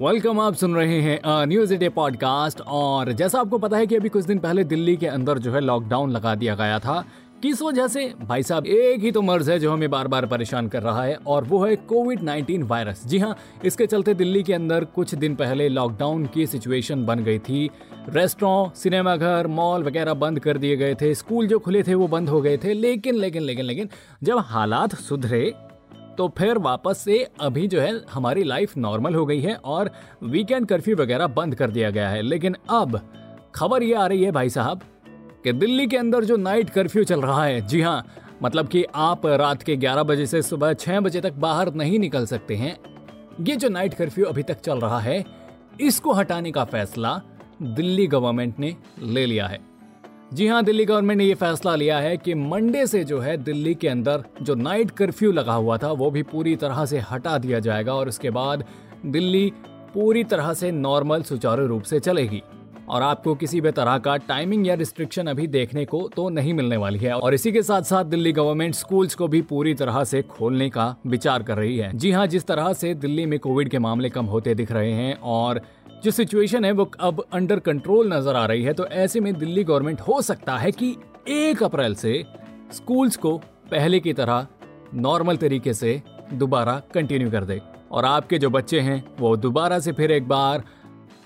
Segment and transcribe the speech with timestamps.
[0.00, 4.08] Welcome आप सुन रहे हैं न्यूज़ डे पॉडकास्ट और जैसा आपको पता है कि अभी
[4.08, 7.04] कुछ दिन पहले दिल्ली के अंदर जो है लॉकडाउन लगा दिया गया था,
[7.42, 8.12] किस वजह से?
[8.22, 11.14] भाई साहब, एक ही तो मर्ज है जो हमें बार बार परेशान कर रहा है
[11.26, 15.34] और वो है कोविड 19 वायरस जी हाँ इसके चलते दिल्ली के अंदर कुछ दिन
[15.34, 17.70] पहले लॉकडाउन की सिचुएशन बन गई थी।
[18.08, 22.28] रेस्टोरेंट सिनेमाघर मॉल वगैरह बंद कर दिए गए थे। स्कूल जो खुले थे वो बंद
[22.28, 23.88] हो गए थे। लेकिन लेकिन लेकिन लेकिन
[24.22, 25.52] जब हालात सुधरे
[26.18, 29.90] तो फिर वापस से अभी जो है हमारी लाइफ नॉर्मल हो गई है और
[30.22, 33.00] वीकेंड कर्फ्यू वगैरह बंद कर दिया गया है। लेकिन अब
[33.54, 34.80] खबर ये आ रही है भाई साहब
[35.44, 38.06] कि दिल्ली के अंदर जो नाइट कर्फ्यू चल रहा है, जी हाँ
[38.42, 42.26] मतलब कि आप रात के 11 बजे से सुबह 6 बजे तक बाहर नहीं निकल
[42.26, 42.76] सकते हैं।
[43.40, 45.24] ये जो नाइट कर्फ्यू अभी तक चल रहा है,
[45.80, 47.20] इसको हटाने का फैसला
[47.62, 49.58] दिल्ली गवर्नमेंट ने ले लिया है।
[50.34, 53.74] जी हाँ दिल्ली गवर्नमेंट ने ये फैसला लिया है कि मंडे से जो है दिल्ली
[53.74, 57.58] के अंदर जो नाइट कर्फ्यू लगा हुआ था, वो भी पूरी तरह से हटा दिया
[57.58, 58.64] जाएगा और उसके बाद
[59.06, 59.52] दिल्ली
[59.94, 62.42] पूरी तरह से नॉर्मल सुचारू रूप से चलेगी।
[62.88, 66.76] और आपको किसी भी तरह का टाइमिंग या रिस्ट्रिक्शन अभी देखने को तो नहीं मिलने
[66.76, 70.22] वाली है। और इसी के साथ साथ दिल्ली गवर्नमेंट स्कूल्स को भी पूरी तरह से
[70.22, 73.78] खोलने का विचार कर रही है। जी हाँ जिस तरह से दिल्ली में कोविड के
[73.78, 75.60] मामले कम होते दिख रहे हैं और
[76.04, 79.64] जो सिचुएशन है वो अब अंडर कंट्रोल नज़र आ रही है तो ऐसे में दिल्ली
[79.64, 80.96] गवर्नमेंट हो सकता है कि
[81.28, 82.24] एक अप्रैल से
[82.72, 83.36] स्कूल्स को
[83.70, 84.46] पहले की तरह
[84.94, 87.60] नॉर्मल तरीके से दोबारा कंटिन्यू कर दे।
[87.92, 90.62] और आपके जो बच्चे हैं वो दोबारा से फिर एक बार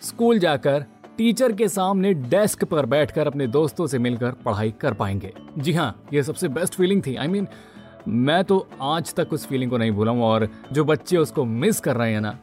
[0.02, 0.84] स्कूल जाकर
[1.18, 6.05] टीचर के सामने डेस्क पर बैठकर अपने दोस्तों से मिलकर पढ़ाई कर पाएँगे। जी हाँ
[6.12, 9.70] ये सबसे बेस्ट फीलिंग थी। आई I मीन mean, मैं तो आज तक उस फीलिंग
[9.70, 12.39] को नहीं भूला हूँ और जो बच्चे उसको मिस कर रहे हैं ना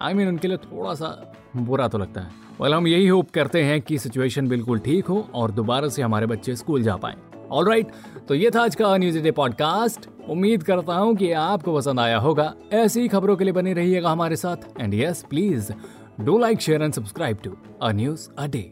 [0.00, 2.30] आई I मीन mean, उनके लिए थोड़ा सा बुरा तो लगता है।
[2.60, 6.26] वेल हम यही होप करते हैं कि सिचुएशन बिल्कुल ठीक हो और दोबारा से हमारे
[6.26, 7.14] बच्चे स्कूल जा पाए।
[7.50, 7.92] ऑल राइट
[8.28, 12.18] तो ये था आज का न्यूज़ डे पॉडकास्ट उम्मीद करता हूँ कि आपको पसंद आया
[12.18, 15.72] होगा। ऐसी खबरों के लिए बने रहिएगा हमारे साथ। And yes please
[16.20, 18.70] do like share and subscribe to a news a day